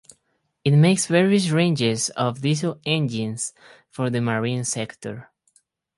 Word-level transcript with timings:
It 0.63 0.71
makes 0.75 1.05
various 1.05 1.51
ranges 1.51 2.09
of 2.17 2.41
diesel 2.41 2.79
engines 2.87 3.53
for 3.91 4.09
the 4.09 4.19
marine 4.19 4.63
sector. 4.63 5.29